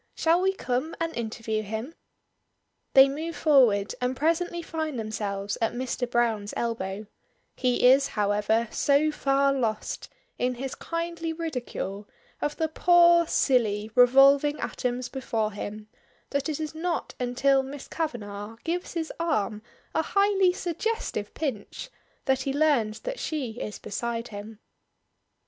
"Shall 0.15 0.41
we 0.41 0.53
come 0.53 0.95
and 0.99 1.15
interview 1.15 1.61
him?" 1.61 1.93
They 2.95 3.07
move 3.07 3.35
forward 3.35 3.93
and 4.01 4.17
presently 4.17 4.63
find 4.63 4.97
themselves 4.97 5.59
at 5.61 5.73
Mr. 5.73 6.09
Browne's 6.09 6.55
elbow; 6.57 7.05
he 7.55 7.85
is, 7.85 8.07
however, 8.07 8.67
so 8.71 9.11
far 9.11 9.53
lost 9.53 10.09
in 10.39 10.55
his 10.55 10.73
kindly 10.73 11.31
ridicule 11.33 12.09
of 12.41 12.57
the 12.57 12.67
poor 12.67 13.27
silly 13.27 13.91
revolving 13.93 14.59
atoms 14.59 15.07
before 15.07 15.51
him, 15.51 15.87
that 16.31 16.49
it 16.49 16.59
is 16.59 16.73
not 16.73 17.13
until 17.19 17.61
Miss 17.61 17.87
Kavanagh 17.87 18.55
gives 18.63 18.93
his 18.95 19.13
arm 19.19 19.61
a 19.93 20.01
highly 20.01 20.51
suggestive 20.51 21.31
pinch 21.35 21.91
that 22.25 22.41
he 22.41 22.53
learns 22.53 23.01
that 23.01 23.19
she 23.19 23.61
is 23.61 23.77
beside 23.77 24.29
him. 24.29 24.61